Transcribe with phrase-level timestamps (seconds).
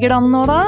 [0.00, 0.62] Ligger det an nå, da?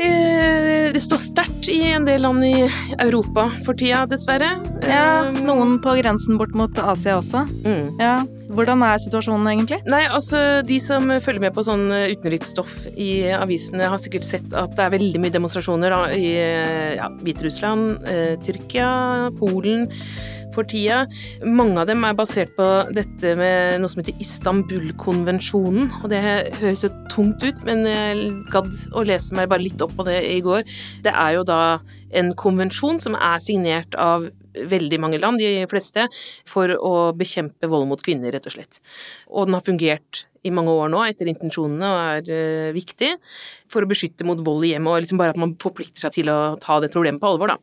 [0.00, 2.62] Eh, det står sterkt i en del land i
[3.04, 4.54] Europa for tida, dessverre.
[4.80, 7.42] Ja, Eh, Noen på grensen bort mot Asia også.
[7.66, 8.00] Mm.
[8.00, 8.14] Ja,
[8.56, 9.82] Hvordan er situasjonen egentlig?
[9.84, 14.56] Nei, altså de som følger med på sånn eh, utenriksstoff i avisene, har sikkert sett
[14.56, 16.32] at det er veldig mye demonstrasjoner da, i
[16.96, 18.88] ja, Hviterussland, eh, Tyrkia,
[19.36, 19.84] Polen
[20.56, 21.04] for tida.
[21.44, 25.92] Mange av dem er basert på dette med noe som heter Istanbul-konvensjonen.
[26.02, 26.22] Og det
[26.60, 30.18] høres jo tungt ut, men jeg gadd å lese meg bare litt opp på det
[30.30, 30.66] i går.
[31.04, 31.60] Det er jo da
[32.16, 36.06] en konvensjon som er signert av veldig mange land, de fleste,
[36.48, 38.80] for å bekjempe vold mot kvinner, rett og slett.
[39.28, 43.12] Og den har fungert i mange år nå etter intensjonene og er eh, viktig
[43.66, 46.28] for å beskytte mot vold i hjemmet, og liksom bare at man forplikter seg til
[46.30, 47.56] å ta det problemet på alvor, da.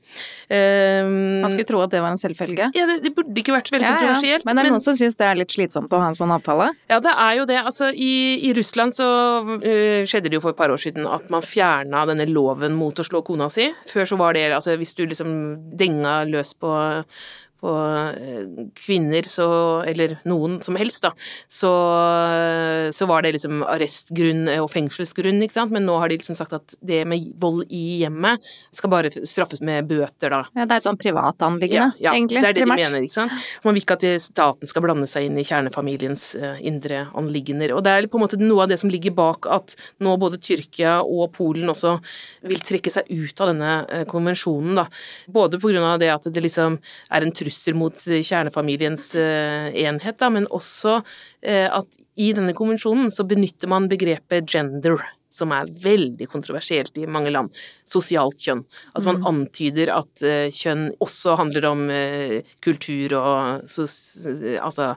[0.52, 2.68] Um, Man skulle tro at det var en selvfølge.
[2.76, 4.00] ja, det, det burde ikke vært så veldig Ja, ja.
[4.02, 4.44] kontroversielt.
[4.46, 6.74] Men det er noen som syns det er litt slitsomt å ha en sånn avtale?
[6.92, 7.60] Ja, det er jo det.
[7.64, 8.12] Altså, i,
[8.50, 9.08] i Russland så
[9.48, 13.00] uh, skjedde det jo for et par år siden at man fjerna denne loven mot
[13.00, 13.70] å slå kona si.
[13.94, 15.32] Før så var det altså hvis du liksom
[15.80, 16.74] denga løs på
[17.64, 19.48] på øh, kvinner, så
[19.88, 21.14] Eller noen som helst, da.
[21.48, 21.70] Så,
[22.94, 25.74] så var det liksom arrestgrunn og fengselsgrunn, ikke sant.
[25.76, 28.44] Men nå har de liksom sagt at det med vold i hjemmet
[28.76, 30.42] skal bare straffes med bøter, da.
[30.56, 32.42] Ja, Det er et sånn privatanliggende, Ja, ja, egentlig.
[32.44, 32.84] det er det primært.
[32.84, 33.08] de mener.
[33.08, 33.48] ikke sant?
[33.64, 37.76] Man vil ikke at staten skal blande seg inn i kjernefamiliens eh, indre anliggender.
[37.78, 40.42] Og det er på en måte noe av det som ligger bak at nå både
[40.44, 41.96] Tyrkia og Polen også
[42.50, 44.76] vil trekke seg ut av denne eh, konvensjonen.
[44.82, 44.88] da.
[45.32, 49.74] Både på grunn av det at det liksom er en trussel mot eh, kjernefamiliens eh,
[49.86, 51.00] enhet, da, men også
[51.42, 51.88] eh, at
[52.20, 55.00] i denne konvensjonen så benytter man begrepet gender
[55.34, 57.50] som er veldig kontroversielt i mange land.
[57.90, 58.62] Sosialt kjønn.
[58.94, 60.22] Altså man antyder at
[60.54, 61.82] kjønn også handler om
[62.62, 64.92] kultur og altså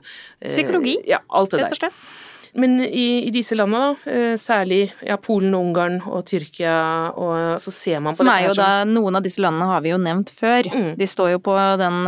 [0.45, 1.81] Psykologi, Ja, alt det Rett og der.
[1.81, 2.05] slett.
[2.53, 6.77] Men i, i disse landene, da, eh, særlig ja, Polen, Ungarn og Tyrkia,
[7.17, 9.83] og så ser man på Som dette er her da, Noen av disse landene har
[9.85, 10.69] vi jo nevnt før.
[10.71, 10.89] Mm.
[10.99, 11.99] De står jo på den,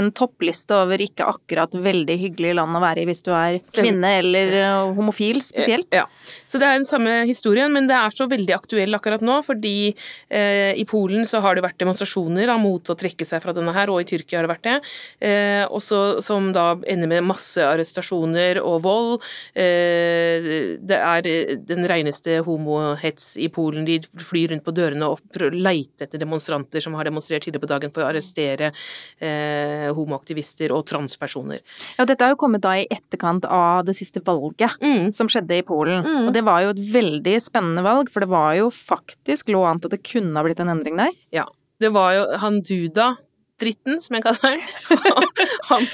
[0.00, 4.14] en toppliste over ikke akkurat veldig hyggelige land å være i hvis du er kvinne
[4.20, 5.90] eller eh, homofil spesielt.
[5.94, 6.06] Ja.
[6.46, 9.76] Så det er den samme historien, men det er så veldig aktuell akkurat nå, fordi
[9.90, 13.74] eh, i Polen så har det vært demonstrasjoner da, mot å trekke seg fra denne
[13.76, 14.76] her, og i Tyrkia har det vært det,
[15.28, 19.26] eh, også, som da ender med masse arrestasjoner og vold.
[19.58, 19.97] Eh,
[20.88, 23.84] det er eh, den reineste homohets i Polen.
[23.88, 25.20] De flyr rundt på dørene og
[25.54, 28.70] leter etter demonstranter som har demonstrert tidligere på dagen for å arrestere
[29.20, 31.62] eh, homoaktivister og transpersoner.
[31.98, 35.12] Ja, dette er jo kommet da i etterkant av det siste valget Mm.
[35.14, 36.02] som skjedde i Polen.
[36.04, 36.26] Mm.
[36.28, 39.80] Og det var jo et veldig spennende valg, for det var jo faktisk lå an
[39.80, 41.14] til at det kunne ha blitt en endring der.
[41.34, 41.46] Ja.
[41.78, 43.12] Det var jo han Duda,
[43.60, 44.60] dritten, som jeg kaller han.
[45.70, 45.86] han,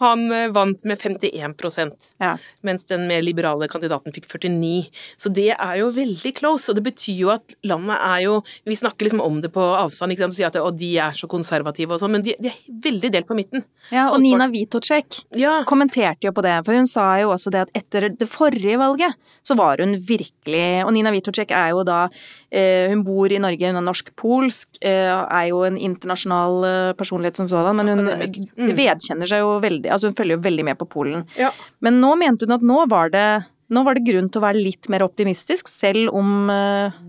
[0.00, 2.36] han eh, vant med 51 Ja.
[2.66, 4.88] mens den mer liberale kandidaten fikk 49.
[5.16, 8.76] Så det er jo veldig close, og det betyr jo at landet er jo Vi
[8.76, 11.28] snakker liksom om det på avstand, ikke sant, og sier at å, de er så
[11.30, 13.64] konservative og sånn, men de, de er veldig delt på midten.
[13.94, 15.62] Ja, og Nina Vitocek Ja.
[15.68, 19.14] kommenterte jo på det, for hun sa jo også det at etter det forrige valget,
[19.46, 22.08] så var hun virkelig Og Nina Vitocek er jo da
[22.50, 27.46] Hun bor i Norge, hun er norsk-polsk, eh, er jo en internasjonal eh, personlighet som
[27.50, 28.72] sådan, men hun Mm.
[28.76, 31.26] vedkjenner seg jo veldig Altså hun følger jo veldig med på Polen.
[31.36, 31.50] ja.
[31.80, 34.62] Men nå mente hun at nå var det nå var det grunn til å være
[34.64, 36.48] litt mer optimistisk, selv om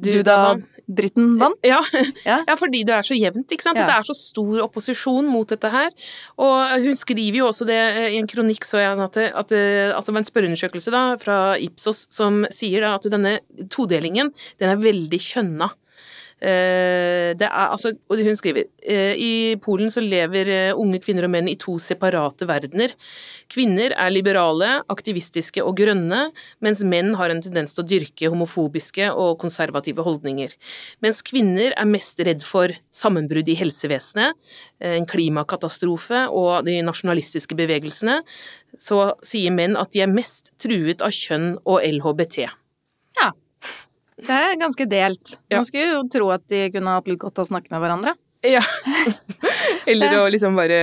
[0.01, 0.65] du, Duda vant.
[0.89, 1.59] Dritten vant.
[1.65, 1.79] Ja.
[2.25, 2.39] Ja.
[2.47, 3.79] ja, fordi det er så jevnt, ikke sant.
[3.79, 3.85] Ja.
[3.87, 5.91] Det er så stor opposisjon mot dette her.
[6.41, 9.53] Og hun skriver jo også det eh, i en kronikk, så jeg at det, at
[9.53, 9.63] det,
[9.95, 13.37] altså det var en spørreundersøkelse da, fra Ipsos som sier da, at denne
[13.71, 15.71] todelingen, den er veldig kjønna.
[16.39, 21.27] Eh, det er, altså, og hun skriver eh, i Polen så lever eh, unge kvinner
[21.27, 22.93] og menn i to separate verdener.
[23.51, 26.29] Kvinner er liberale, aktivistiske og grønne,
[26.63, 30.55] mens menn har en tendens til å dyrke homofobiske og konservative holdninger.
[31.03, 34.37] Mens kvinner er mest redd for sammenbrudd i helsevesenet,
[34.85, 38.21] en klimakatastrofe og de nasjonalistiske bevegelsene,
[38.79, 42.45] så sier menn at de er mest truet av kjønn og LHBT.
[44.19, 44.25] Ja.
[44.27, 45.35] Det er ganske delt.
[45.49, 45.59] Ja.
[45.59, 48.15] Man skulle jo tro at de kunne hatt litt godt av å snakke med hverandre.
[48.45, 48.63] Ja.
[49.89, 50.79] Eller å liksom bare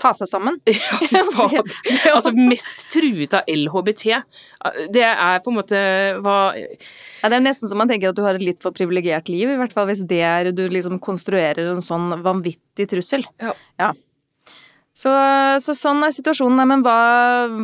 [0.00, 0.56] Ta seg sammen.
[0.66, 1.68] Ja, fy faen.
[2.10, 4.08] Altså, mest truet av LHBT.
[4.94, 5.82] Det er på en måte
[6.24, 9.30] hva Ja, det er nesten så man tenker at du har et litt for privilegert
[9.30, 13.22] liv, i hvert fall hvis det er du liksom konstruerer en sånn vanvittig trussel.
[13.38, 13.92] Ja.
[14.94, 15.10] Så,
[15.62, 16.66] så sånn er situasjonen.
[16.70, 16.98] Men hva,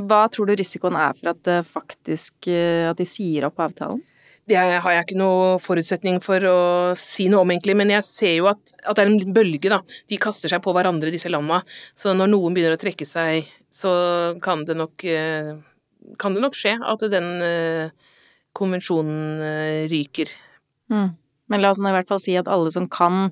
[0.07, 4.01] hva tror du risikoen er for at faktisk eh, At de sier opp avtalen?
[4.49, 6.59] Det har jeg ikke noe forutsetning for å
[6.99, 9.81] si noe om, egentlig, men jeg ser jo at, at det er en bølge, da.
[10.11, 11.61] De kaster seg på hverandre, disse landa.
[11.95, 13.93] Så når noen begynner å trekke seg, så
[14.43, 15.53] kan det nok, eh,
[16.19, 18.15] kan det nok skje at den eh,
[18.59, 20.33] konvensjonen eh, ryker.
[20.91, 21.13] Mm.
[21.51, 23.31] Men la oss nå i hvert fall si at alle som kan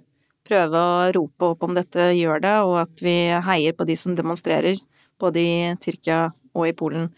[0.49, 3.16] prøve å rope opp om dette, gjør det, og at vi
[3.49, 4.78] heier på de som demonstrerer,
[5.20, 7.11] både i Tyrkia og i Polen,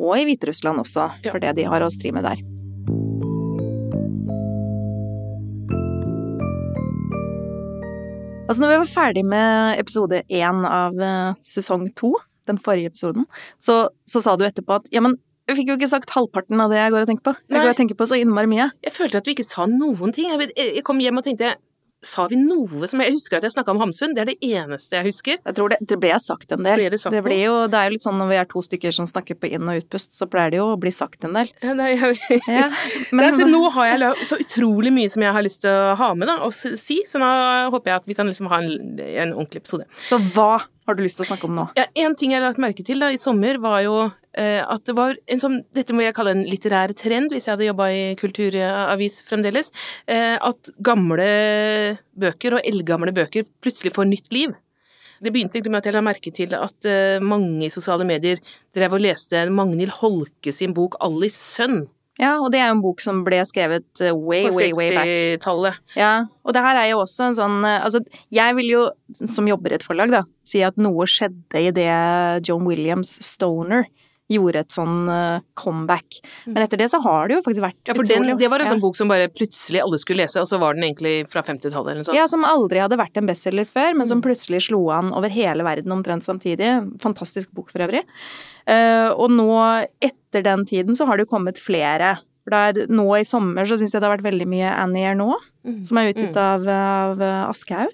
[0.00, 2.59] og i Hviterussland også, for det de har å stri med der.
[8.50, 12.16] Altså, når vi var ferdig med episode én av eh, sesong to,
[12.50, 13.28] den forrige episoden,
[13.62, 15.14] så, så sa du etterpå at ja, men
[15.46, 17.34] jeg fikk jo ikke sagt halvparten av det jeg går og tenker på.
[17.46, 17.62] Jeg Nei.
[17.62, 18.66] går og tenker på så innmari mye.
[18.86, 20.30] Jeg følte at vi ikke sa noen ting.
[20.34, 21.54] Jeg kom hjem og tenkte
[22.02, 24.96] Sa vi noe som Jeg husker at jeg snakka om Hamsun, det er det eneste
[24.96, 25.40] jeg husker.
[25.44, 26.80] Jeg tror det, det ble sagt en del.
[26.80, 28.94] Ble det sagt det, jo, det er jo litt sånn når vi er to stykker
[28.96, 31.52] som snakker på inn- og utpust, så pleier det jo å bli sagt en del.
[31.70, 32.70] Ja, nei, jeg, Ja,
[33.12, 36.08] Men, altså, nå har jeg så utrolig mye som jeg har lyst til å ha
[36.16, 37.28] med da, og si, så nå
[37.74, 39.86] håper jeg at vi kan liksom ha en, en ordentlig episode.
[40.00, 40.54] Så hva
[40.88, 41.68] har du lyst til å snakke om nå?
[41.78, 43.98] Ja, en ting jeg har lagt merke til da, i sommer, var jo
[44.38, 47.66] at det var en sånn Dette må jeg kalle en litterær trend, hvis jeg hadde
[47.66, 49.72] jobba i kulturavis fremdeles.
[50.06, 51.30] Eh, at gamle
[52.14, 54.54] bøker, og eldgamle bøker, plutselig får nytt liv.
[55.20, 58.40] Det begynte med at jeg la merke til at eh, mange i sosiale medier
[58.76, 61.88] drev og leste Magnhild Holke sin bok 'Alice sønn'
[62.20, 64.90] Ja, og det er jo en bok som ble skrevet eh, way, på way, way
[64.92, 65.08] back.
[65.08, 65.78] På 60-tallet.
[65.96, 66.12] Ja,
[66.44, 68.02] og det her er jo også en sånn eh, Altså,
[68.34, 68.82] jeg vil jo,
[69.20, 71.88] som jobber i et forlag, da, si at noe skjedde i det
[72.48, 73.86] Joan Williams Stoner
[74.30, 76.20] gjorde et sånn eh, comeback.
[76.46, 78.70] Men etter det så har det jo faktisk vært Ja, for den, det var en
[78.70, 81.90] sånn bok som bare plutselig alle skulle lese, og så var den egentlig fra 50-tallet
[81.92, 82.16] eller noe sånt.
[82.18, 84.08] Ja, som aldri hadde vært en bestselger før, men Mm.
[84.14, 86.70] som plutselig slo an over hele verden omtrent samtidig.
[87.02, 88.04] Fantastisk bok for øvrig.
[88.66, 89.50] Eh, og nå,
[90.00, 92.18] etter den tiden, så har det jo kommet flere.
[92.46, 95.36] For er, nå i sommer så syns jeg det har vært veldig mye Annie Ernaux,
[95.66, 95.84] Mm.
[95.84, 97.18] som er utgitt av, av
[97.50, 97.90] Aschehoug.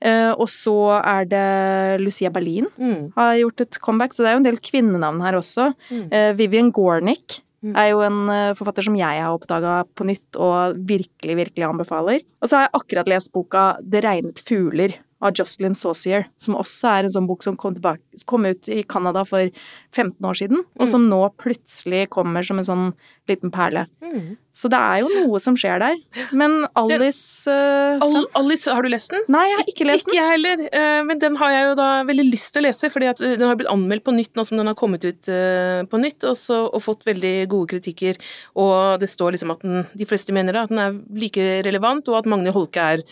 [0.00, 0.74] Eh, og så
[1.04, 3.12] er det Lucia Berlin Mm.
[3.16, 5.74] har gjort et comeback, så det er jo en del kvinnenavn her også.
[5.90, 6.08] Mm.
[6.12, 7.74] Eh, Vivian Gornick Mm.
[7.76, 12.22] er jo en eh, forfatter som jeg har oppdaga på nytt og virkelig, virkelig anbefaler.
[12.40, 16.94] Og så har jeg akkurat lest boka Det regnet fugler av Jocelyn Saucier, som også
[16.94, 19.52] er en sånn bok som kom, tilbake, kom ut i Canada for
[19.92, 22.86] 15 år siden, og som nå plutselig kommer som en sånn
[23.30, 23.84] liten perle.
[24.02, 24.36] Mm.
[24.54, 25.98] Så det er jo noe som skjer der.
[26.36, 29.22] Men Alice uh, Al Alice, har du lest den?
[29.30, 30.14] Nei, jeg har ikke lest den.
[30.14, 32.90] Ikke jeg heller, uh, men den har jeg jo da veldig lyst til å lese,
[32.92, 35.30] fordi at eh, den har blitt anmeldt på nytt nå som den har kommet ut
[35.30, 38.18] uh, på nytt, og, så, og fått veldig gode kritikker,
[38.58, 42.10] og det står liksom at den, de fleste mener da, at den er like relevant,
[42.10, 43.06] og at Magne Holke er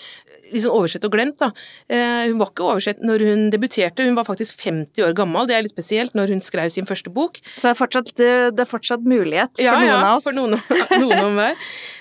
[0.52, 1.50] liksom oversett og glemt da.
[1.88, 5.56] Eh, Hun var ikke oversett når hun debuterte, hun var faktisk 50 år gammel, det
[5.56, 7.38] er litt spesielt når hun skrev sin første bok.
[7.56, 10.26] Så det er fortsatt, det er fortsatt mulighet for noen av oss.
[10.26, 10.58] Ja, for noen,
[11.04, 11.54] noen om hver.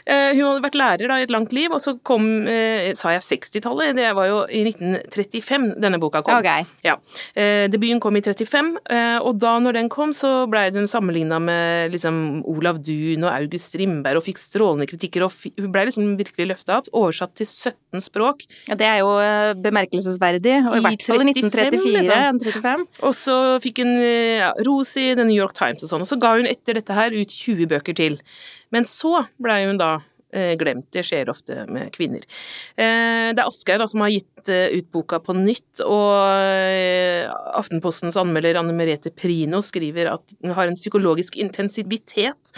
[0.08, 3.12] Eh, hun hadde vært lærer da i et langt liv, og så kom, eh, sa
[3.12, 6.38] jeg 60-tallet, det var jo i 1935 denne boka kom.
[6.40, 6.64] Okay.
[6.86, 6.96] Ja.
[7.36, 11.42] Eh, debuten kom i 35, eh, og da når den kom, så blei den sammenligna
[11.44, 16.16] med liksom Olav Duun og August Strindberg, og fikk strålende kritikker, og hun blei liksom
[16.20, 18.48] virkelig løfta opp, oversatt til 17 språk.
[18.70, 19.12] Ja, det er jo
[19.60, 22.28] bemerkelsesverdig, og i, I hvert fall i 35, 1934 liksom.
[22.32, 22.88] enn 35.
[23.04, 26.20] Og så fikk hun ja, ros i The New York Times og sånn, og så
[26.22, 28.22] ga hun etter dette her ut 20 bøker til.
[28.74, 29.98] Men så blei hun da
[30.34, 30.90] eh, glemt.
[30.94, 32.26] Det skjer ofte med kvinner.
[32.76, 38.60] Eh, det er Asgeir som har gitt eh, ut boka på nytt, og Aftenpostens anmelder
[38.60, 42.54] Anne Merete Prino skriver at den har en psykologisk intensivitet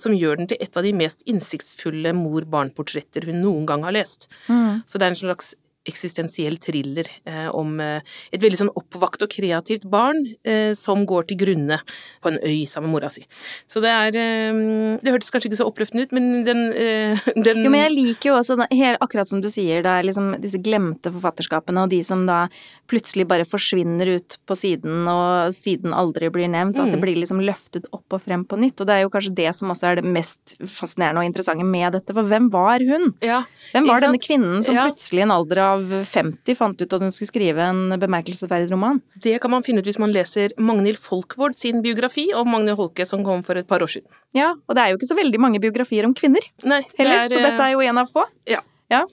[0.00, 4.28] som gjør den til et av de mest innsiktsfulle mor-barn-portretter hun noen gang har lest.
[4.46, 5.52] Så det er en slags
[5.88, 8.02] eksistensiell thriller eh, om eh,
[8.34, 11.78] et veldig sånn oppvakt og kreativt barn eh, som går til grunne
[12.20, 13.24] på en øy sammen med mora si.
[13.70, 14.60] Så det er eh,
[15.00, 18.30] Det hørtes kanskje ikke så oppløftende ut, men den, eh, den Jo, men jeg liker
[18.32, 22.02] jo også, helt, akkurat som du sier, da, er liksom disse glemte forfatterskapene, og de
[22.06, 22.42] som da
[22.90, 27.04] plutselig bare forsvinner ut på siden, og siden aldri blir nevnt, at det Mm.
[27.04, 28.80] blir liksom løftet opp og frem på nytt.
[28.82, 31.92] Og det er jo kanskje det som også er det mest fascinerende og interessante med
[31.94, 33.14] dette, for hvem var hun?
[33.22, 34.88] ja, Hvem var denne kvinnen som Ja.
[34.90, 39.00] plutselig i en alder av 50 fant ut at hun skulle skrive en bemerkelsesverdig roman?
[39.22, 43.06] Det kan man finne ut hvis man leser Magnhild Folkvord sin biografi om Magnhild Holke
[43.08, 44.10] som kom for et par år siden.
[44.36, 47.24] Ja, og det er jo ikke så veldig mange biografier om kvinner Nei, det heller,
[47.24, 48.26] er, så dette er jo en av få.
[48.50, 48.62] Ja.
[48.90, 49.04] Ja.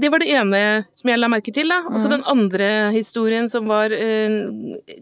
[0.00, 0.60] Det var det ene
[0.94, 1.70] som jeg la merke til.
[1.70, 1.82] da.
[1.90, 2.14] Og så mm.
[2.14, 4.36] den andre historien som var eh,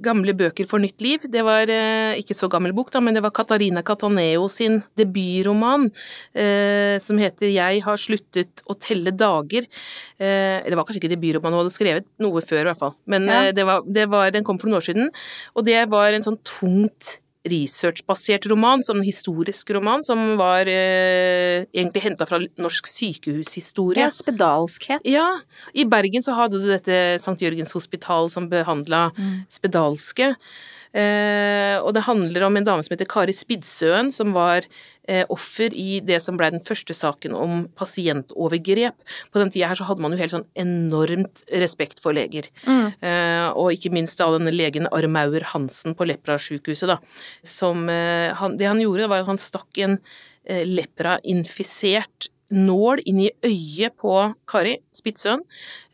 [0.04, 1.25] gamle bøker for nytt liv.
[1.32, 5.88] Det var eh, ikke så gammel bok, da, men det var Katarina Cataneo sin debutroman
[6.34, 9.68] eh, som heter Jeg har sluttet å telle dager.
[10.18, 12.96] Eh, det var kanskje ikke debutroman, hun hadde skrevet noe før i hvert fall.
[13.06, 13.42] Men Ja.
[13.54, 15.12] det var, det var, den kom for noen år siden,
[15.56, 17.18] og det var en sånn tungt
[17.49, 24.04] researchbasert roman, som en historisk roman, som var eh, egentlig henta fra norsk sykehushistorie.
[24.04, 25.06] Ja, spedalskhet.
[25.08, 25.28] Ja,
[25.75, 27.38] i Bergen så hadde du dette St.
[27.42, 29.08] Jørgens hospital som behandla
[29.50, 30.34] spedalske.
[30.92, 34.66] Eh, og det handler om en dame som heter Kari Spidsøen, som var
[35.08, 38.99] eh, offer i det som ble den første saken om pasientovergrep.
[39.32, 42.50] På den tida her så hadde man jo helt sånn enormt respekt for leger.
[42.66, 42.92] Mm.
[43.00, 47.00] Eh, og ikke minst da denne legen Armaur Hansen på Lepra-sjukehuset, da.
[47.46, 49.99] Som eh, han, Det han gjorde, var at han stakk en
[50.44, 54.12] eh, lepra-infisert nål inn i øyet på
[54.49, 55.40] Kari Spitsøen,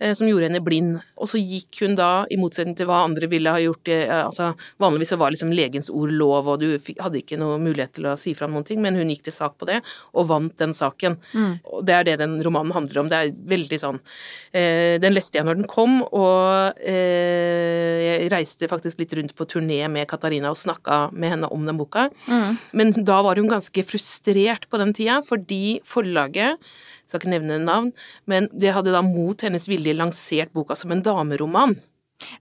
[0.01, 0.99] eh, som gjorde henne blind.
[1.19, 4.51] Og så gikk hun da, i motsetning til hva andre ville ha gjort eh, altså
[4.83, 6.67] Vanligvis så var liksom legens ord lov, og du
[6.99, 9.37] hadde ikke noe mulighet til å si fra om noen ting, men hun gikk til
[9.37, 9.81] sak på det,
[10.15, 11.19] og vant den saken.
[11.33, 11.55] Mm.
[11.73, 13.11] Og det er det den romanen handler om.
[13.11, 13.99] Det er veldig sånn
[14.53, 19.81] eh, Den leste jeg når den kom, og jeg reiste faktisk litt rundt på turné
[19.91, 22.09] med Katarina og snakka med henne om den boka.
[22.29, 22.59] Mm.
[22.79, 26.48] Men da var hun ganske frustrert på den tida, fordi forlaget
[27.09, 27.93] skal ikke nevne navn,
[28.27, 31.77] men det hadde da mot hennes vilje lansert boka som en dameroman.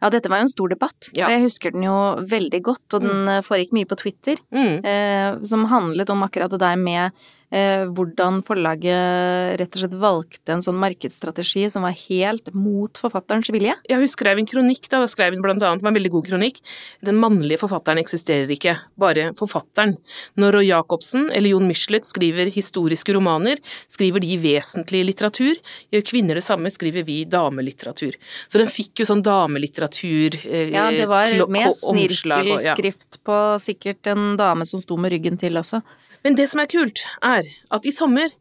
[0.01, 1.27] Ja, dette var jo en stor debatt, Ja.
[1.29, 1.95] jeg husker den jo
[2.25, 3.43] veldig godt, og den mm.
[3.45, 4.83] foregikk mye på Twitter, Mm.
[4.83, 7.11] eh, som handlet om akkurat det der med
[7.47, 13.75] hvordan forlaget rett og slett valgte en sånn markedsstrategi som var helt mot forfatterens vilje.
[13.87, 14.99] Ja, hun skrev en kronikk, da.
[14.99, 16.59] Da skrev hun blant annet, det var en veldig god kronikk,
[17.07, 19.95] Den mannlige forfatteren eksisterer ikke, bare forfatteren.
[20.35, 25.55] Når Roy Jacobsen eller Jon Michelet skriver historiske romaner, skriver de vesentlig litteratur.
[25.93, 28.17] Gjør kvinner det samme, skriver vi damelitteratur.
[28.47, 33.23] Så den fikk jo sånn damelitteratur eh, Ja, det var med snirkelskrift ja.
[33.23, 35.81] på sikkert en dame som sto med ryggen til også.
[36.27, 38.33] Men det som er kult, er at i sommer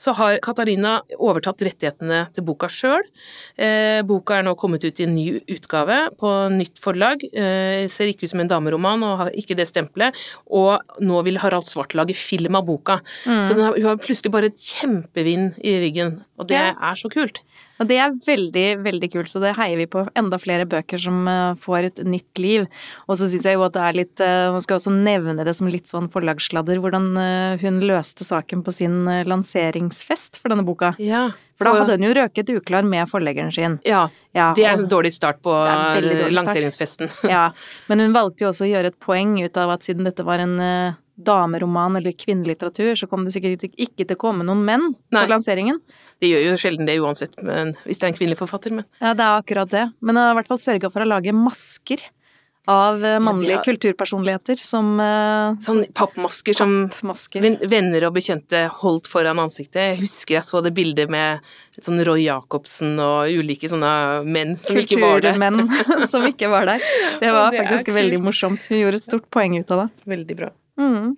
[0.00, 3.04] så har Katarina overtatt rettighetene til boka sjøl.
[3.60, 7.20] Eh, boka er nå kommet ut i en ny utgave på nytt forlag.
[7.28, 10.16] Eh, ser ikke ut som en dameroman og har ikke det stempelet.
[10.48, 13.00] Og nå vil Harald Svart lage film av boka.
[13.28, 13.42] Mm.
[13.44, 16.72] Så har, hun har plutselig bare et kjempevind i ryggen, og det Ja.
[16.80, 17.42] er så kult.
[17.82, 21.24] Og det er veldig, veldig kult, så det heier vi på enda flere bøker som
[21.30, 22.68] eh, får et nytt liv.
[23.08, 25.56] Og så syns jeg jo at det er litt eh, Man skal også nevne det
[25.58, 30.94] som litt sånn forlagssladder, hvordan eh, hun løste saken på sin lanseringsfest for denne boka.
[31.02, 31.28] Ja.
[31.58, 33.78] For da hadde hun jo røket uklar med forleggeren sin.
[33.86, 37.10] Ja, Ja, det er en dårlig start på dårlig lanseringsfesten.
[37.10, 37.30] start.
[37.30, 37.44] Ja,
[37.90, 40.42] men hun valgte jo også å gjøre et poeng ut av at siden dette var
[40.42, 40.56] en
[41.16, 45.24] dameroman eller kvinnelitteratur, så kom det sikkert ikke- til å komme noen menn Nei.
[45.26, 45.78] på lanseringen.
[46.20, 48.70] Det gjør jo sjelden det uansett, men, hvis det er en kvinnelig forfatter.
[48.72, 49.92] Men Ja, det er akkurat det.
[50.00, 52.00] Men jeg har i hvert fall sørga for å lage masker
[52.66, 57.42] av mannlige mannlige har- kulturpersonligheter som eh, sånn pappmasker som masker.
[57.68, 59.74] Venner og bekjente holdt foran ansiktet.
[59.92, 61.40] Jeg husker jeg så det bildet med
[61.78, 65.34] sånn Roy Jacobsen og ulike sånne menn som ikke var der.
[65.34, 66.80] Kulturmenn som ikke var der.
[67.20, 68.66] Det var det faktisk veldig morsomt.
[68.70, 69.90] Hun gjorde et stort poeng ut av det.
[70.16, 70.50] Veldig bra.
[70.80, 71.16] Mm.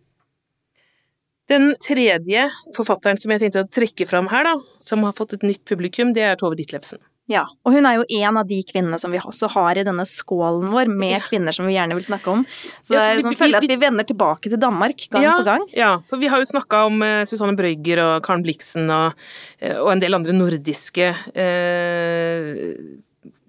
[1.49, 5.45] Den tredje forfatteren som jeg tenkte å trekke fram her, da, som har fått et
[5.47, 6.99] nytt publikum, det er Tove Ditlevsen.
[7.31, 10.05] Ja, og hun er jo en av de kvinnene som vi også har i denne
[10.07, 12.45] skålen vår med kvinner som vi gjerne vil snakke om.
[12.87, 15.33] Så det er som sånn, vi- føler at vi vender tilbake til Danmark gang ja,
[15.41, 15.65] på gang.
[15.75, 19.19] Ja, for vi har jo snakka om eh, Susanne Brøgger og Karen Blixen og,
[19.59, 22.79] eh, og en del andre nordiske eh,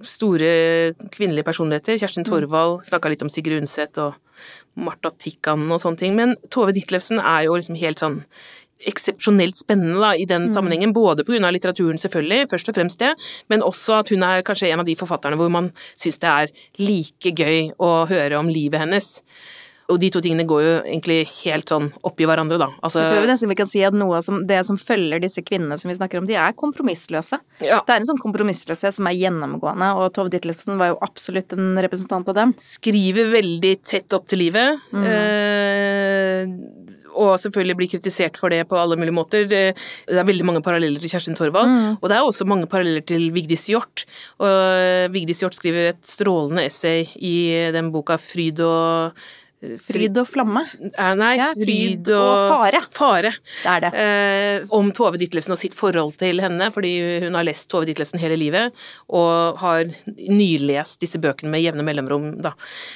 [0.06, 0.52] store
[1.14, 1.98] kvinnelige personligheter.
[2.00, 4.18] Kjerstin Torvald snakka litt om Sigrid Undset og
[4.78, 6.16] Marta Tikkan og sånne ting.
[6.18, 8.22] Men Tove Ditlevsen er jo liksom helt sånn
[8.86, 13.14] eksepsjonelt spennende da, i den sammenhengen, både av litteraturen selvfølgelig, først og fremst det,
[13.50, 16.52] men også at hun er kanskje en av de forfatterne hvor man syns det er
[16.78, 19.16] like gøy å høre om livet hennes.
[19.89, 22.67] Og de to tingene går jo egentlig helt sånn opp i hverandre, da.
[22.84, 25.77] Altså, Jeg tror nesten vi kan si at noe som, det som følger disse kvinnene
[25.79, 27.39] som vi snakker om, de er kompromissløse.
[27.63, 31.53] ja, Det er en sånn kompromissløshet som er gjennomgående, og Tove Ditlevsen var jo absolutt
[31.56, 32.53] en representant av dem.
[32.60, 34.75] skriver veldig tett opp til livet.
[34.91, 35.08] Mm.
[35.08, 36.51] Eh,
[37.17, 39.48] og selvfølgelig blir kritisert for det på alle mulige måter.
[39.50, 39.63] Det,
[40.12, 41.98] er veldig mange paralleller til Kjerstin Torvald, Mm.
[42.01, 44.06] og det er også mange paralleller til Vigdis Hjorth.
[44.39, 49.13] Og eh, Vigdis Hjorth skriver et strålende essay i den boka Fryd og
[49.58, 50.62] Fryd og flamme.
[50.86, 52.82] Eh, Nei, Ja, Fryd og, fare.
[52.94, 53.32] Fare.
[53.64, 53.90] Det er det.
[53.98, 58.20] Eh, om Tove Ditlevsen og sitt forhold til henne, fordi hun har lest Tove Ditlevsen
[58.22, 58.72] hele livet,
[59.10, 62.52] og har nylest disse bøkene med jevne mellomrom, da.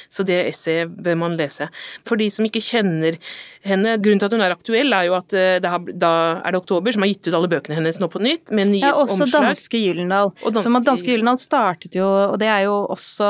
[0.08, 1.66] Så det essayet bør man lese.
[2.06, 3.18] For de som ikke kjenner
[3.66, 6.14] henne, grunnen til at hun er aktuell, er jo at eh, det har, da
[6.46, 8.86] er det Oktober som har gitt ut alle bøkene hennes nå på nytt, med nye
[8.86, 9.50] Ja, også omslag.
[9.50, 10.30] Danske Gyldendal.
[10.46, 11.40] Og danske Som at Danske Gyldendal.
[11.40, 13.26] Gyldendal startet jo, og det er jo også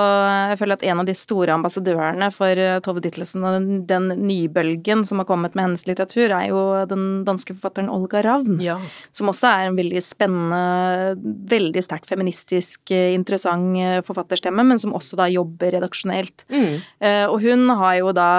[0.51, 4.09] Jeg føler at en av de store ambassadørene for eh, Tove Ditlevsen og den, den
[4.27, 8.59] nybølgen som har kommet med hennes litteratur, er jo den danske forfatteren Olga Ravn.
[8.63, 8.77] Ja.
[9.15, 11.15] Som også er en veldig spennende,
[11.51, 16.45] veldig sterkt feministisk, eh, interessant eh, forfatterstemme, men som også da jobber redaksjonelt.
[16.51, 16.79] Mm.
[17.01, 18.29] Eh, Og hun har jo da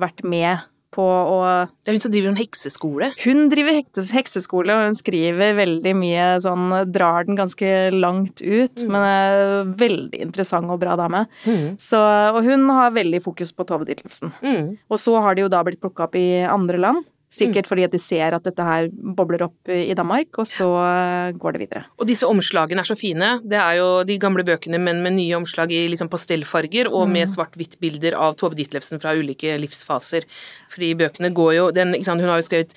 [0.00, 0.62] vært med
[0.92, 1.38] på å
[1.82, 3.10] Det er hun som driver en hekseskole.
[3.24, 9.06] Hun driver hekseskole, og hun skriver veldig mye sånn Drar den ganske langt ut, men
[9.06, 11.24] er veldig interessant og bra dame.
[11.46, 11.78] Mm.
[11.80, 12.00] Så,
[12.32, 14.34] og hun har veldig fokus på Tove Ditlevsen.
[14.44, 14.76] Mm.
[14.92, 17.08] Og så har de jo da blitt plukka opp i andre land.
[17.32, 21.32] Sikkert fordi at de ser at dette her bobler opp i Danmark, og så eh,
[21.40, 21.84] går det videre.
[21.96, 23.38] Og disse omslagene er så fine.
[23.40, 27.30] Det er jo de gamle bøkene, men med nye omslag i liksom pastellfarger, og med
[27.32, 30.26] svart-hvitt-bilder av Tove Ditlevsen fra ulike livsfaser.
[30.72, 32.76] Fordi bøkene går jo den, sant, Hun har jo skrevet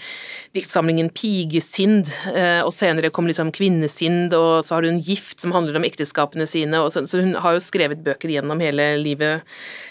[0.56, 5.76] diktsamlingen Pigesind, eh, og senere kom liksom Kvinnesind, og så har hun Gift, som handler
[5.76, 9.44] om ekteskapene sine, og så, så hun har jo skrevet bøker gjennom hele livet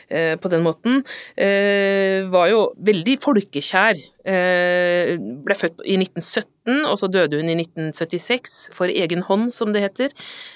[0.09, 1.04] eh, på den måten.
[1.37, 4.00] Eh, var jo veldig folkekjær.
[4.25, 5.14] Eh,
[5.45, 9.85] ble født i 1917, og så døde hun i 1976, for egen hånd, som det
[9.85, 10.14] heter.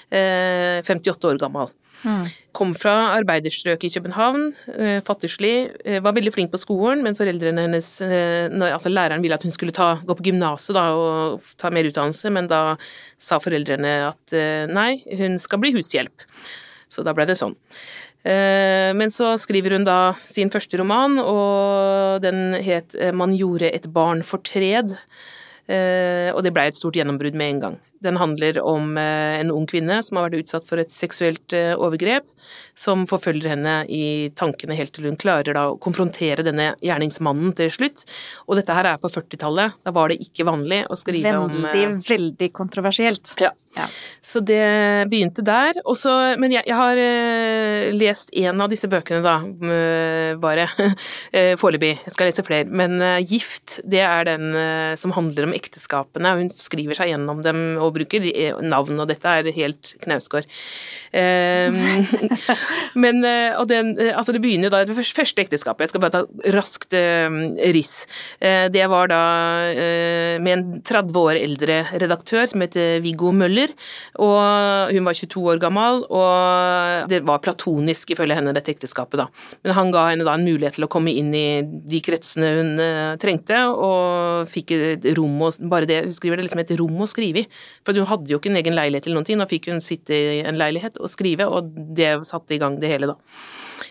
[0.09, 1.69] Eh, 58 år gammel.
[2.55, 5.71] Kom fra arbeiderstrøk i København, eh, fattigslig.
[5.85, 9.51] Eh, var veldig flink på skolen, men foreldrene hennes eh, Altså læreren ville at hun
[9.51, 12.77] skulle ta, gå på gymnaset og ta mer utdannelse, men da
[13.17, 16.25] sa foreldrene at eh, nei, hun skal bli hushjelp.
[16.89, 17.55] Så da ble det sånn.
[18.25, 23.71] Eh, Men så skriver hun da sin første roman, og den het eh, Man gjorde
[23.73, 24.97] et barn fortred.
[25.69, 27.77] Eh, Og det blei et stort gjennombrudd med en gang.
[27.99, 31.73] Den handler om eh, en ung kvinne som har vært utsatt for et seksuelt eh,
[31.75, 32.27] overgrep,
[32.79, 37.71] som forfølger henne i tankene helt til hun klarer da å konfrontere denne gjerningsmannen til
[37.75, 38.05] slutt.
[38.47, 39.81] Og dette her er på 40-tallet.
[39.83, 43.35] Da var det ikke vanlig å skrive om Veldig, eh, veldig kontroversielt.
[43.43, 43.51] Ja.
[43.77, 43.83] Ja.
[44.25, 44.63] Så det
[45.11, 45.77] begynte der.
[45.85, 46.09] Også,
[46.41, 46.97] men jeg, jeg har
[47.93, 49.35] lest én av disse bøkene, da,
[50.41, 50.65] bare
[51.61, 51.91] foreløpig.
[52.07, 52.65] Jeg skal lese flere.
[52.65, 54.49] Men Gift, det er den
[54.97, 56.33] som handler om ekteskapene.
[56.41, 60.47] Hun skriver seg gjennom dem og bruker eh, navn, og dette er helt knausgård.
[61.11, 61.73] Eh,
[63.03, 65.87] men eh, og den, eh, altså det begynner jo da det første ekteskapet.
[65.87, 67.29] Jeg skal bare ta raskt eh,
[67.73, 67.95] riss.
[68.39, 69.21] Det var da
[70.39, 73.73] med en 30 år eldre redaktør som heter Viggo Møller.
[74.21, 79.27] Og hun var 22 år gammel, og det var platonisk ifølge henne, dette ekteskapet, da.
[79.65, 82.71] Men han ga henne da en mulighet til å komme inn i de kretsene hun
[83.21, 87.07] trengte, og fikk et rom å Bare det, hun skriver det liksom et rom å
[87.09, 87.47] skrive i.
[87.89, 90.13] For hun hadde jo ikke en egen leilighet eller noen ting, nå fikk hun sitte
[90.13, 93.15] i en leilighet og skrive, og det satte i gang det hele, da.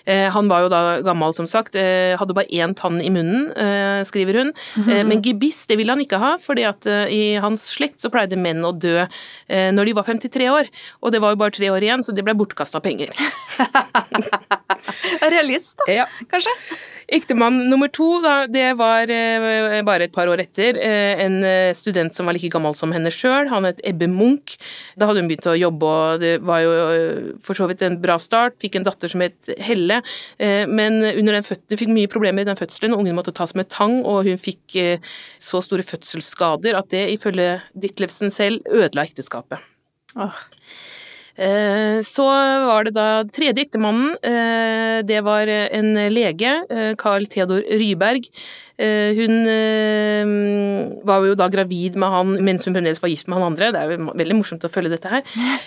[0.07, 3.49] Eh, Han var jo da gammel, som sagt, eh, hadde bare én tann i munnen,
[3.59, 4.53] eh, skriver hun.
[4.87, 8.39] Eh, Men gebiss, det ville han ikke ha, fordi at i hans slekt så pleide
[8.39, 9.03] menn å dø
[9.51, 10.71] når de var 53 år.
[11.03, 13.11] Og det var jo bare tre år igjen, så det ble bortkasta penger.
[15.35, 16.07] Realist, da, Ja.
[16.31, 16.53] kanskje?
[17.09, 20.77] Ektemann nummer to, da, det var eh, bare et par år etter.
[20.77, 23.49] Eh, en eh, student som var like gammel som henne sjøl.
[23.49, 24.59] Han het Ebbe Munch.
[25.01, 27.97] Da hadde hun begynt å jobbe, og det var jo eh, for så vidt en
[28.03, 28.59] bra start.
[28.61, 30.03] Fikk en datter som het Helle.
[30.37, 32.99] Eh, men under den fødselen fikk mye problemer i den fødselen.
[32.99, 37.57] Ungen måtte tas med tang, og hun fikk eh, så store fødselsskader at det ifølge
[37.73, 39.65] Ditlevsen selv ødela ekteskapet.
[40.19, 40.29] Åh.
[40.29, 40.45] Eh,
[41.39, 42.25] Så
[42.67, 44.17] var det da tredje ektemannen.
[44.27, 48.27] eh, Det var en lege, eh, Carl Theodor Ryberg.
[48.79, 53.39] Eh, Hun eh, var jo da gravid med han mens hun fremdeles var gift med
[53.39, 53.71] han andre.
[53.73, 55.23] Det er jo veldig morsomt å følge dette her.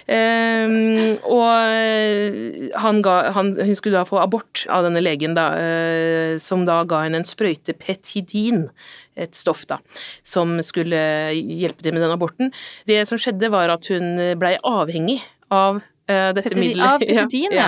[0.07, 5.49] Eh, Og eh, han ga, han, hun skulle da få abort av denne legen, da,
[5.55, 8.69] eh, som da ga henne en sprøyte petidin
[9.15, 9.77] et stoff da,
[10.23, 10.99] som skulle
[11.35, 12.51] hjelpe til med den aborten.
[12.87, 15.19] Det som skjedde var at hun blei avhengig
[15.51, 16.87] av eh, dette Petidin- middelet.
[16.89, 17.67] av petidin, ja.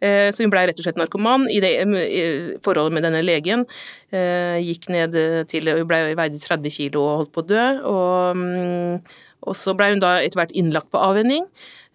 [0.00, 2.22] Eh, Så hun blei rett og slett narkoman i det i
[2.64, 3.64] forholdet med denne legen.
[4.10, 5.16] eh, Gikk ned
[5.48, 7.64] til Hun blei veid 30 kilo og holdt på å dø.
[7.88, 9.02] Og, mm,
[9.48, 11.46] og så blei hun da etter hvert innlagt på avvenning.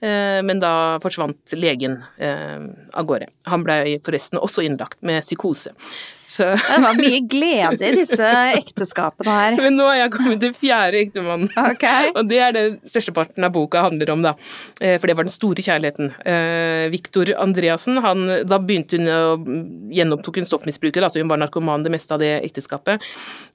[0.02, 2.60] eh, Men da forsvant legen eh,
[2.94, 3.28] av gårde.
[3.48, 5.72] Han blei forresten også innlagt med psykose.
[6.74, 9.58] Det var mye glede i disse ekteskapene her.
[9.60, 11.52] Men nå har jeg kommet til fjerde ektemannen.
[11.60, 12.10] okay.
[12.18, 14.34] Og det er det størsteparten av boka handler om, da.
[14.82, 16.12] Eh, For det var den store kjærligheten.
[16.26, 19.22] Eh, Viktor Andreassen, han, da begynte hun å
[19.94, 23.04] Gjenopptok hun stoffmisbruker, altså hun var narkoman det meste av det ekteskapet.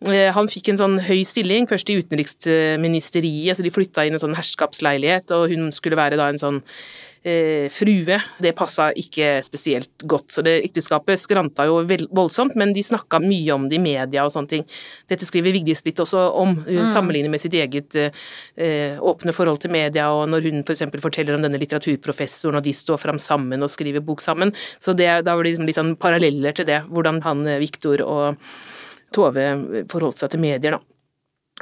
[0.06, 4.22] Eh, Han fikk en sånn høy stilling, først i utenriksministeriet, så de flytta inn en
[4.22, 6.62] sånn herskapsleilighet, og hun skulle være da en sånn
[7.22, 8.18] eh, frue.
[8.38, 11.80] Det passa ikke spesielt godt, så det ekteskapet skranta jo
[12.14, 14.66] voldsomt, men de snakka mye om det i media og sånne ting.
[15.10, 19.74] Dette skriver Vigdis litt også om, hun sammenligner med sitt eget eh, åpne forhold til
[19.74, 20.86] media, og når hun f.eks.
[20.88, 24.96] For forteller om denne litteraturprofessoren, og de står fram sammen og skriver bok sammen, så
[24.96, 28.50] det, da var det liksom litt sånn paralleller til det, hvordan han, eh, Viktor og
[29.14, 29.44] Tove
[29.88, 30.97] forholdt seg til medier, da.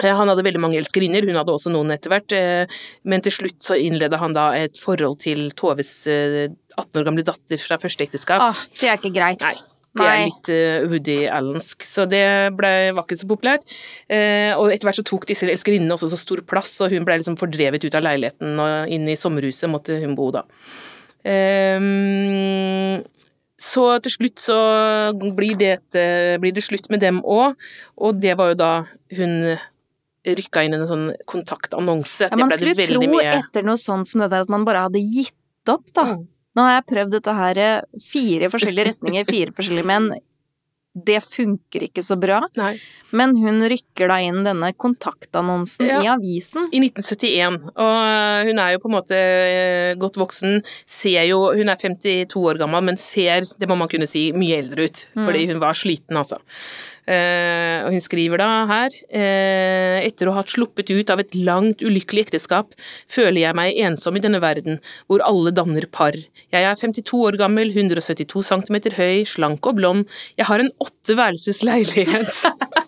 [0.02, 2.66] Eh, Han hadde veldig mange elskerinner, hun hadde også noen etter hvert, eh,
[3.04, 7.24] men til slutt så innleda han da et forhold til Toves eh, 18 år gamle
[7.24, 8.40] datter fra første ekteskap.
[8.42, 9.40] Ah, det er ikke greit.
[9.40, 9.54] Nei.
[9.96, 12.20] Det er litt eh, Woody Allensk, så det
[12.52, 13.62] ble, var ikke så populært.
[14.12, 17.16] Eh, og etter hvert så tok disse elskerinnene også så stor plass, og hun ble
[17.22, 20.42] liksom fordrevet ut av leiligheten og inn i sommerhuset måtte hun bo da.
[21.24, 23.00] Eh,
[23.56, 24.58] så til slutt så
[25.36, 27.56] blir det, et- blir det slutt med dem òg,
[27.96, 28.72] og det var jo da
[29.16, 29.56] hun
[30.26, 32.30] rykka inn en sånn kontaktannonse.
[32.32, 35.02] Ja, man skulle tro mye etter noe sånt som det der at man bare hadde
[35.02, 36.08] gitt opp, da.
[36.14, 36.24] Mm.
[36.56, 40.08] Nå har jeg prøvd dette her eh, fire forskjellige retninger, fire forskjellige menn.
[40.96, 42.38] Det funker ikke så bra.
[42.56, 42.70] Nei.
[43.12, 45.98] Men hun rykker da inn denne kontaktannonsen Ja.
[46.00, 46.70] i avisen.
[46.72, 51.68] I 1971, og hun er jo på en måte eh, godt voksen, ser jo Hun
[51.68, 55.44] er 52 år gammel, men ser, det må man kunne si, mye eldre ut, fordi
[55.52, 56.40] hun var sliten, altså.
[57.06, 61.84] Eh, og hun skriver da her eh, Etter å ha sluppet ut av et langt,
[61.86, 62.74] ulykkelig ekteskap,
[63.10, 66.18] føler jeg meg ensom i denne verden, hvor alle danner par.
[66.54, 70.18] Jeg er 52 år gammel, 172 cm høy, slank og blond.
[70.38, 72.42] Jeg har en åtteværelses leilighet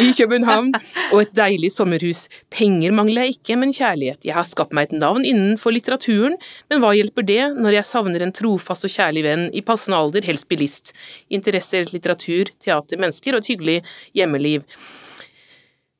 [0.00, 0.72] i København
[1.10, 2.26] og et deilig sommerhus.
[2.52, 4.24] Penger mangler jeg ikke, men kjærlighet.
[4.26, 6.38] Jeg har skapt meg et navn innenfor litteraturen,
[6.70, 10.26] men hva hjelper det når jeg savner en trofast og kjærlig venn i passende alder,
[10.26, 10.94] helst bilist?
[11.32, 13.78] Interesser, litteratur, teater, mennesker og et hyggelig
[14.16, 14.66] hjemmeliv.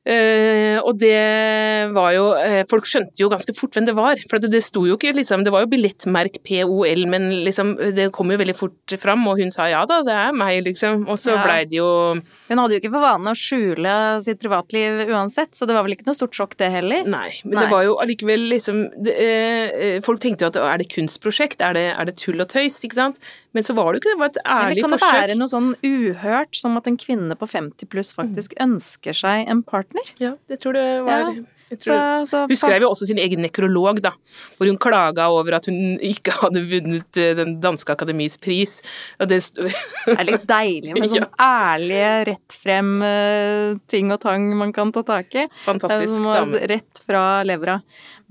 [0.01, 4.17] Eh, og det var jo uh, Folk skjønte jo ganske fort hvem det var.
[4.31, 8.07] For det, det sto jo ikke liksom Det var jo billettmerk POL, men liksom det
[8.15, 11.05] kom jo veldig fort fram, og hun sa ja da, det er meg, liksom.
[11.05, 11.43] Og så Ja.
[11.45, 13.93] blei det jo Hun hadde jo ikke for vane å skjule
[14.25, 17.05] sitt privatliv uansett, så det var vel ikke noe stort sjokk det heller.
[17.05, 17.67] Nei, men Nei.
[17.67, 21.77] det var jo allikevel liksom det, uh, Folk tenkte jo at er det kunstprosjekt, er
[21.77, 23.21] det, er det tull og tøys, ikke sant?
[23.51, 24.91] Men så var det jo ikke det, det var et ærlig forsøk.
[24.91, 28.13] Eller kan kan det være noe sånn uhørt, som at en kvinne på 50 pluss
[28.15, 30.13] faktisk ønsker seg en partner?
[30.21, 31.33] Ja, det tror det var Ja,
[31.71, 31.95] Så,
[32.27, 34.11] så Hun skrev jo også sin egen nekrolog, da,
[34.57, 38.81] hvor hun klaga over at hun ikke hadde vunnet eh, Den danske akademis pris.
[39.19, 39.71] Det Det
[40.17, 45.03] er litt deilig med sånn ærlige, rett frem eh, ting og tang man kan ta
[45.07, 45.47] tak i.
[45.63, 46.59] Fantastisk dame.
[46.71, 47.79] Rett fra levra.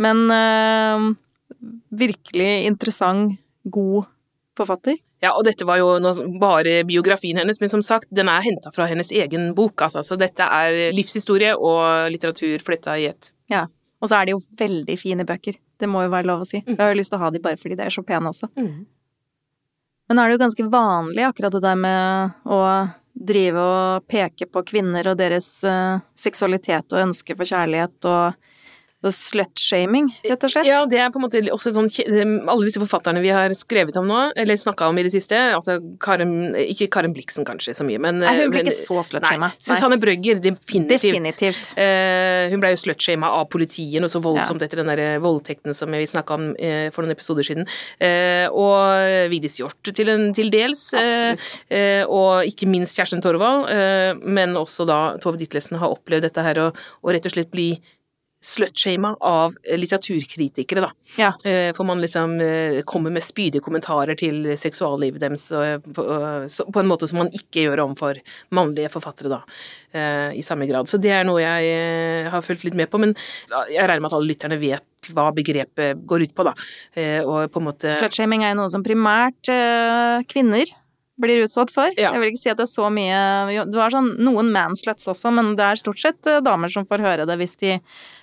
[0.01, 1.13] Men uh,
[1.93, 4.09] virkelig interessant, god
[4.57, 5.01] forfatter.
[5.21, 5.91] Ja, og dette var jo
[6.41, 10.03] bare biografien hennes, men som sagt, den er henta fra hennes egen bok, altså.
[10.07, 13.35] Så dette er livshistorie og litteratur fletta i ett.
[13.53, 13.67] Ja.
[14.01, 15.59] Og så er de jo veldig fine bøker.
[15.81, 16.63] Det må jo være lov å si.
[16.65, 18.49] Jeg har jo lyst til å ha de bare fordi de er så pene også.
[18.57, 22.61] Men nå er det jo ganske vanlig akkurat det der med å
[23.21, 28.50] drive og peke på kvinner og deres uh, seksualitet og ønske for kjærlighet og
[29.09, 30.67] slutshaming, rett og slett.
[30.69, 31.89] Ja, det er på en måte også sånn
[32.51, 35.79] Alle disse forfatterne vi har skrevet om nå, eller snakka om i det siste, altså
[36.03, 39.49] Karen Ikke Karen Blixen kanskje så mye, men Nei, hun men- ikke så slutshama.
[39.59, 41.01] Susanne Brøgger, definitivt.
[41.01, 41.73] Definitivt.
[41.81, 45.91] Eh, hun ble jo slutshama av politiet noe så voldsomt etter den der voldtekten som
[45.91, 47.67] vi snakka om eh, for noen episoder siden.
[48.01, 50.93] Eh, og Vigdis Hjorth til, en, til dels.
[50.95, 51.35] eh,
[51.71, 53.69] eh, og ikke minst Kjersten Torvald.
[53.71, 57.51] eh, men også da Tove Ditlevsen har opplevd dette her og, og rett og slett
[57.51, 57.71] bli
[58.41, 60.91] slutshama av litteraturkritikere, da.
[61.21, 61.33] Ja.
[61.45, 67.09] Eh, For man liksom eh, kommer med spydige kommentarer til seksuallivet deres på, en måte
[67.11, 68.21] som man ikke gjør overfor
[68.57, 69.41] mannlige forfattere, da,
[69.93, 70.89] eh, i samme grad.
[70.89, 73.15] Så det er noe jeg har fulgt litt med på, men
[73.69, 76.53] jeg regner med at alle lytterne vet hva begrepet går ut på, da.
[77.25, 79.49] Og på en måte Slutshaming er jo noe som primært
[80.29, 80.69] kvinner
[81.21, 81.93] blir utsatt for.
[82.01, 82.15] Ja.
[82.15, 85.33] Jeg vil ikke si at det er så mye Du har sånn noen mansluts også,
[85.37, 87.79] men det er stort sett damer som får høre det hvis de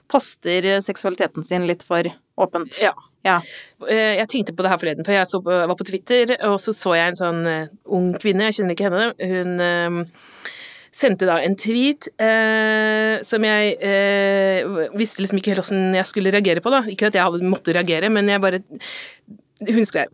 [0.08, 2.78] poster seksualiteten sin litt for åpent.
[2.82, 2.94] Ja.
[3.26, 3.40] Ja.
[3.90, 6.74] Eh, Jeg tenkte på det her forleden, for jeg så var på Twitter, og så
[6.76, 9.98] så jeg en sånn eh, ung kvinne, jeg kjenner ikke henne, hun eh,
[10.98, 16.32] sendte da en tweet eh, som jeg eh, visste liksom ikke helt hvordan jeg skulle
[16.34, 16.84] reagere på, da.
[16.90, 18.62] Ikke at jeg hadde måttet reagere, men jeg bare
[19.68, 20.10] Hun skrev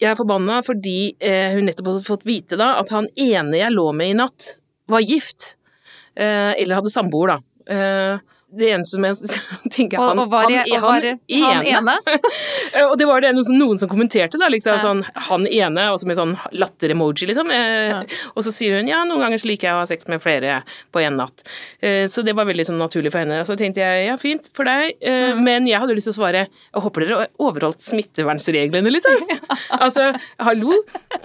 [0.00, 3.72] Jeg er forbanna fordi eh, hun nettopp hadde fått vite da at han ene jeg
[3.72, 4.54] lå med i natt,
[4.92, 5.54] var gift.
[6.14, 7.38] Eh, eller hadde samboer, da.
[8.56, 9.40] Det eneste som jeg
[9.76, 11.76] tenker han, og var, han, og var han ene?
[11.76, 11.96] ene?
[12.90, 14.82] Og det var det noen, noen som kommenterte, da, liksom Ja.
[14.82, 17.50] sånn han ene, og så med sånn latter-emoji, liksom.
[17.54, 18.00] Eh, Ja.
[18.34, 20.58] Og så sier hun ja, noen ganger så liker jeg å ha sex med flere
[20.92, 21.44] på en natt.
[21.80, 23.40] Eh, så det var veldig sånn naturlig for henne.
[23.40, 25.40] Og så tenkte jeg ja, fint for deg, eh, Mm.
[25.44, 29.24] men jeg hadde lyst til å svare jeg håper dere overholdt smittevernreglene, liksom.
[29.84, 30.76] altså, hallo.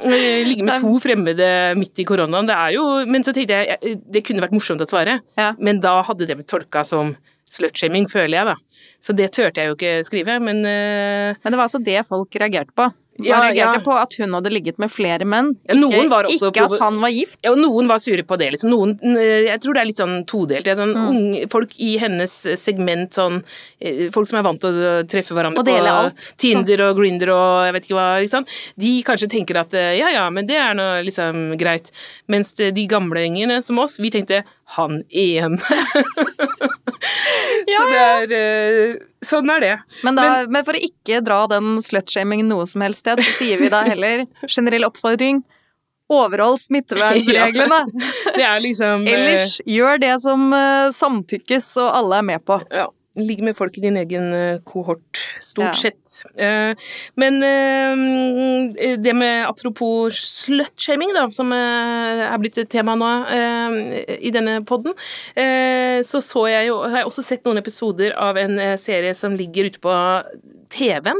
[0.06, 4.24] Ligge med to fremmede midt i koronaen, det er jo Men så tenkte jeg det
[4.28, 5.52] kunne vært morsomt å svare, Ja.
[5.60, 7.16] men da hadde det blitt tolka som
[7.52, 8.88] slutshaming, føler jeg, da.
[9.02, 12.36] Så det turte jeg jo ikke skrive, men uh, Men det var altså det folk
[12.40, 12.90] reagerte på.
[13.26, 13.84] Ja, reagerte ja.
[13.86, 17.40] på at hun hadde ligget med flere menn, Ja, ikke, ikke at han var gift.
[17.44, 18.72] Ja, og noen var sure på det, liksom.
[18.74, 20.70] Noen eh, Jeg tror det er litt sånn todelt.
[20.78, 21.08] Sånn Mm.
[21.12, 23.44] unge, folk i hennes segment, sånn
[23.80, 26.32] eh, Folk som er vant til å treffe hverandre på alt.
[26.42, 28.48] Tinder og Grinder og jeg vet ikke hva, sant.
[28.78, 31.92] De kanskje tenker at eh, ja ja, men det er nå liksom greit.
[32.28, 34.44] Mens de gamle gjengene som oss, vi tenkte
[34.78, 35.58] han ene.
[37.72, 39.74] Så det er eh, Sånn er det.
[40.02, 43.62] Men, da, men, for å ikke dra den slutshamingen noe som helst sted, så sier
[43.62, 45.44] vi da heller generell oppfordring
[46.12, 47.86] overhold smittevernreglene.
[48.38, 52.58] Det er liksom eh, Ellers gjør det som eh, samtykkes og alle er med på.
[52.74, 52.90] Ja.
[53.20, 55.72] Ligge med folk i din egen eh, kohort, stort Ja.
[55.74, 56.22] sett.
[56.40, 56.72] Eh,
[57.20, 63.10] men eh, det med apropos slutshaming, da, som er blitt et tema nå
[64.16, 64.96] i denne podden,
[65.36, 69.36] eh, så så jeg jo Har jeg også sett noen episoder av en serie som
[69.36, 69.92] ligger ute på
[70.72, 71.20] TV-en.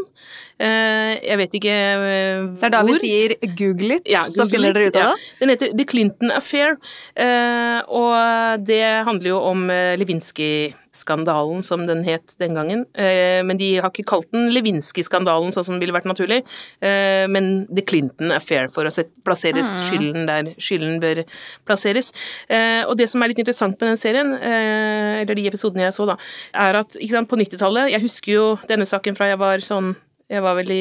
[0.62, 2.50] Eh, jeg vet ikke hvor.
[2.62, 5.14] Det er da vi sier google it, Ja, så finner dere ut av ja.
[5.16, 5.30] det.
[5.40, 6.76] Den heter The Clinton Affair,
[7.18, 12.84] eh, og det handler jo om eh, Lewinsky-skandalen, som den het den gangen.
[12.94, 16.42] Eh, men de har ikke kalt den Lewinsky-skandalen, sånn som ville vært naturlig,
[16.86, 18.94] eh, men The Clinton Affair, for å
[19.26, 19.90] plassere Ah.
[19.90, 21.24] skylden der skylden bør
[21.66, 22.12] plasseres.
[22.50, 25.94] Eh, og det som er litt interessant med den serien, eh, eller de episodene jeg
[25.98, 26.18] så, da,
[26.54, 29.94] er at sant, på 90-tallet Jeg husker jo denne saken fra jeg var sånn
[30.32, 30.76] jeg var veldig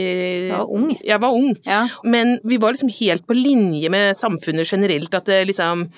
[0.46, 0.90] Jeg var ung.
[1.02, 1.56] Jeg var ung.
[1.66, 1.80] Ja.
[2.06, 5.88] Men vi var liksom helt på linje med samfunnet generelt, at det liksom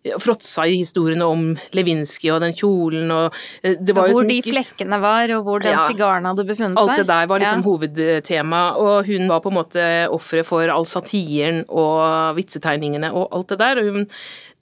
[0.00, 1.42] fråtsa i historiene om
[1.76, 5.42] Lewinsky og den kjolen og eh, det var jo Hvor liksom de flekkene var, og
[5.44, 5.82] hvor den Ja.
[5.90, 6.88] sigaren hadde befunnet seg.
[6.88, 7.66] Alt det der var liksom Ja.
[7.68, 13.48] hovedtema, og hun var på en måte offeret for all satiren og vitsetegningene og alt
[13.52, 13.76] det der.
[13.82, 14.08] Og hun,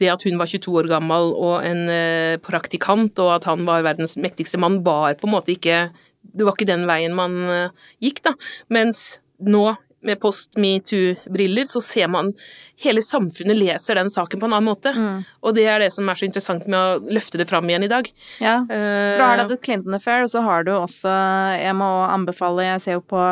[0.00, 3.82] det at hun var 22 år gammel og en eh, praktikant, og at han var
[3.86, 5.90] verdens mektigste mann, var på en måte ikke
[6.38, 8.34] Det var ikke den veien man eh, gikk, da.
[8.72, 9.66] Mens nå,
[10.06, 12.32] med post metoo-briller, så ser man
[12.78, 14.92] Hele samfunnet leser den saken på en annen måte.
[14.94, 15.24] Mm.
[15.42, 17.90] Og det er det som er så interessant med å løfte det fram igjen i
[17.90, 18.06] dag.
[18.38, 18.60] Ja.
[18.62, 21.10] Eh, For da har du The Clinton Affair, og så har du også
[21.58, 23.24] Jeg må anbefale Jeg ser jo på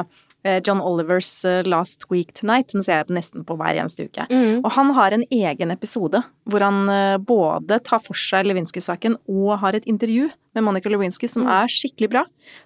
[0.66, 2.72] John Olivers eh, Last Week Tonight.
[2.74, 4.26] Den ser jeg nesten på hver eneste uke.
[4.30, 4.62] mm.
[4.64, 9.56] Og han har en egen episode hvor han eh, både tar for seg Lewinsky-saken og
[9.62, 12.22] har et intervju med Monica Lewinsky som er skikkelig bra.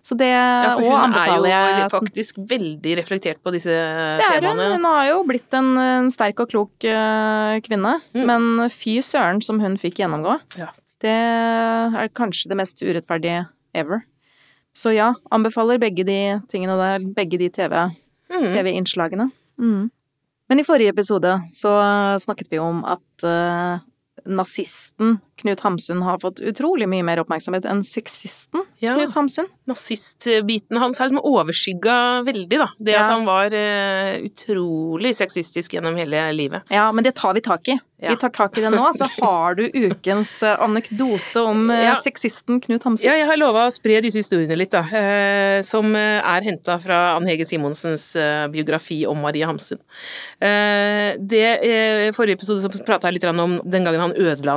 [0.07, 0.65] Så det Mm.
[0.65, 4.69] Ja, for og hun er jo faktisk veldig reflektert på disse Det er temaene.
[4.77, 7.97] Hun har jo blitt en, en sterk og klok uh, kvinne.
[8.15, 8.27] Mm.
[8.29, 10.37] Men fy søren som hun fikk gjennomgå.
[10.61, 10.71] Ja.
[11.03, 14.05] Det er kanskje det mest urettferdige ever.
[14.77, 17.07] Så ja, anbefaler begge de tingene der.
[17.17, 17.91] Begge de TV
[18.31, 18.45] Mm.
[18.53, 19.25] TV-innslagene.
[19.59, 19.89] Mm.
[20.49, 21.73] Men i forrige episode så
[22.23, 23.81] snakket vi om at uh,
[24.25, 28.95] nazisten Knut Hamsun har fått utrolig mye mer oppmerksomhet enn sexisten Ja.
[28.95, 29.49] Knut Hamsun.
[29.67, 32.69] Nazistbiten hans har liksom overskygga veldig, da.
[32.79, 33.05] Det Ja.
[33.05, 36.63] at han var uh, utrolig sexistisk gjennom hele livet.
[36.71, 37.79] Ja, men det tar vi tak i.
[38.01, 38.15] Ja.
[38.15, 38.85] Vi tar tak i det nå.
[38.97, 41.95] Så har du ukens eh, anekdote om eh, Ja.
[42.01, 43.05] sexisten Knut Hamsun.
[43.09, 44.81] Ja, jeg har lova å spre disse historiene litt, da.
[44.89, 48.07] Eh, som er henta fra Ann Hege Simonsens
[48.53, 49.79] biografi om Marie Hamsun.
[50.41, 51.49] Det
[52.17, 54.55] Forrige episode så prata jeg litt om den gangen han ødela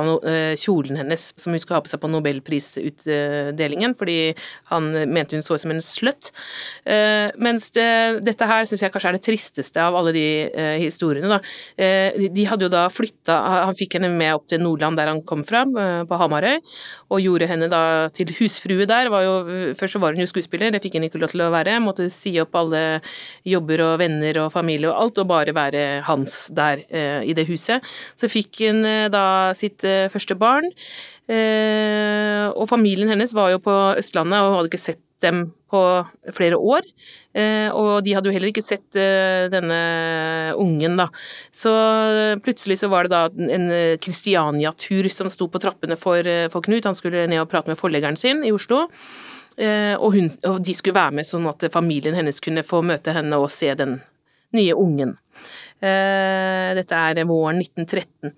[0.60, 4.16] kjolen hennes som hun skulle ha på seg på nobelprisutdelingen, fordi
[4.72, 6.30] han mente hun så ut som en slutt.
[6.88, 7.88] Eh, mens det,
[8.26, 10.26] dette her syns jeg kanskje er det tristeste av alle de
[10.82, 11.40] historiene, da.
[11.76, 13.33] De, de hadde jo da flytta
[13.64, 16.60] Han fikk henne med opp til Nordland, der han kom fra, eh, på Hamarøy,
[17.10, 19.10] og gjorde henne da til husfrue der.
[19.24, 19.34] Jo,
[19.78, 21.78] først så var hun jo skuespiller, det fikk hun ikke lov til å være.
[21.84, 23.00] Måtte si opp alle
[23.44, 27.48] jobber og venner og familie og alt, og bare være hans der eh, i det
[27.48, 27.84] huset.
[28.16, 30.70] Så fikk hun eh, da sitt eh, første barn.
[31.24, 35.80] Eh, og familien hennes var jo på Østlandet og hadde ikke sett dem på
[36.34, 36.86] flere år.
[37.34, 39.78] Eh, og de hadde jo heller ikke sett eh, denne
[40.60, 41.08] ungen, da.
[41.54, 41.72] Så
[42.44, 46.64] plutselig så var det da en eh, Christiania-tur som sto på trappene for, eh, for
[46.64, 46.86] Knut.
[46.88, 48.86] Han skulle ned og prate med forleggeren sin i Oslo.
[49.56, 53.14] Eh, og, hun, og de skulle være med sånn at familien hennes kunne få møte
[53.14, 54.00] henne og se den
[54.54, 55.16] nye ungen.
[55.84, 58.32] Eh, dette er våren 1913.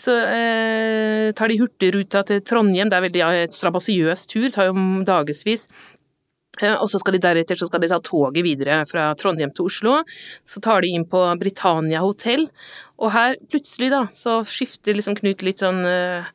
[0.00, 4.74] Så eh, tar de hurtigruta til Trondheim, det er veldig strabasiøs tur, tar jo
[5.06, 5.68] dagevis.
[6.58, 9.68] Eh, Og så skal de deretter så skal de ta toget videre fra Trondheim til
[9.70, 10.00] Oslo.
[10.44, 12.48] Så tar de inn på Britannia hotell,
[12.98, 16.26] og her plutselig da, så skifter liksom Knut litt sånn eh,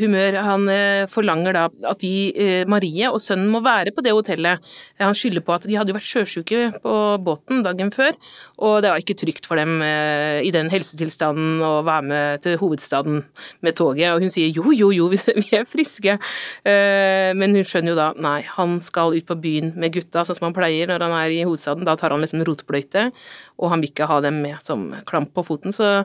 [0.00, 0.38] humør.
[0.44, 4.64] Han eh, forlanger da at de, eh, Marie og sønnen må være på det hotellet.
[5.00, 8.16] Han skylder på at de hadde vært sjøsjuke på båten dagen før,
[8.58, 13.20] og det var ikke trygt for dem i den helsetilstanden å være med til hovedstaden
[13.64, 14.10] med toget.
[14.14, 15.08] Og hun sier jo, jo, jo,
[15.42, 16.16] vi er friske.
[16.64, 20.48] Men hun skjønner jo da nei, han skal ut på byen med gutta, sånn som
[20.48, 21.86] han pleier når han er i hovedstaden.
[21.86, 23.08] Da tar han liksom rotbløyte,
[23.58, 25.74] og han vil ikke ha dem med som klamp på foten.
[25.74, 26.02] Så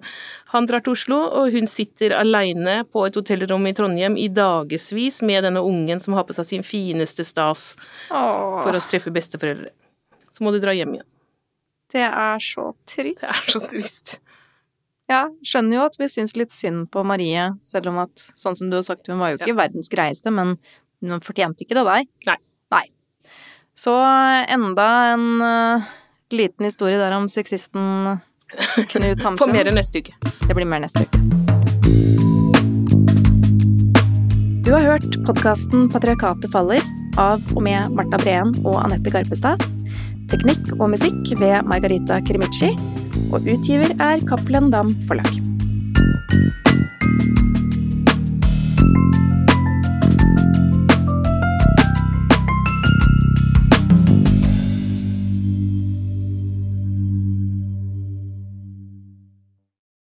[0.54, 5.21] han drar til Oslo, og hun sitter aleine på et hotellrom i Trondheim i dagevis
[5.26, 7.73] med denne ungen som har på seg sin fineste stas
[8.10, 8.62] Åh.
[8.63, 9.71] for å treffe besteforeldre.
[10.34, 11.10] Så må de dra hjem igjen.
[11.93, 13.21] Det er så trist.
[13.21, 14.15] Det er så trist.
[15.12, 18.71] Ja, skjønner jo at vi syns litt synd på Marie, selv om at, sånn som
[18.71, 19.60] du har sagt, hun var jo ikke ja.
[19.60, 20.56] verdens greieste, men
[21.04, 22.10] hun fortjente ikke det der.
[22.32, 22.39] Nei.
[22.73, 22.86] Nei.
[23.78, 25.93] Så enda en uh,
[26.34, 28.19] liten historie der om sexisten
[28.89, 29.47] Knut Hamsun.
[29.47, 30.17] På mer neste uke.
[30.47, 31.43] Det blir mer neste uke.
[34.63, 36.86] Du har hørt podkasten 'Patriarkatet faller'
[37.19, 39.60] av og med Marta Breen og Anette Garpestad.
[40.32, 42.71] Teknikk og musikk ved Margarita Krimici.
[43.36, 45.36] Og utgiver er Cappelen Dam Forlag.